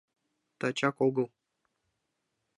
Тачак 0.59 0.97
огыл. 1.07 1.27